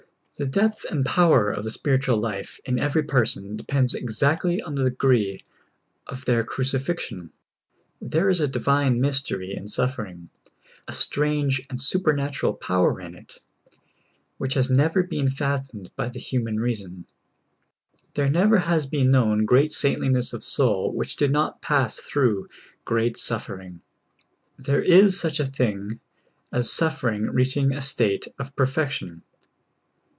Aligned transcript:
The 0.37 0.47
depth 0.47 0.87
and 0.89 1.05
power 1.05 1.51
of 1.51 1.65
the 1.65 1.69
spiritual 1.69 2.17
life 2.17 2.59
in 2.65 2.79
every 2.79 3.03
person 3.03 3.55
depends 3.55 3.93
exactly 3.93 4.59
on 4.59 4.73
the 4.73 4.85
degree 4.89 5.43
of 6.07 6.25
their 6.25 6.43
cruci 6.43 6.79
fixion. 6.81 7.29
There 8.01 8.27
is 8.27 8.39
a 8.39 8.47
divine 8.47 8.99
mystery 8.99 9.53
in 9.55 9.67
suffering, 9.67 10.29
a 10.87 10.93
strange 10.93 11.61
and 11.69 11.79
supernatural 11.79 12.55
power 12.55 12.99
in 12.99 13.13
it, 13.13 13.37
which 14.39 14.55
has 14.55 14.67
never 14.67 15.03
been 15.03 15.29
fathomed 15.29 15.91
by 15.95 16.09
the 16.09 16.17
human 16.17 16.59
reason. 16.59 17.05
There 18.15 18.27
never 18.29 18.57
has 18.57 18.87
been 18.87 19.11
known 19.11 19.45
great 19.45 19.69
saintlincvss 19.69 20.33
of 20.33 20.43
soul 20.43 20.91
which 20.91 21.17
did 21.17 21.31
not 21.31 21.61
pass 21.61 21.99
through 21.99 22.49
great 22.83 23.15
suffering. 23.15 23.81
There 24.57 24.81
is 24.81 25.19
such 25.19 25.39
a 25.39 25.45
thing 25.45 25.99
as 26.51 26.71
suffering 26.73 27.27
reaching 27.29 27.73
a 27.73 27.81
state 27.83 28.27
of 28.39 28.55
perfection. 28.55 29.21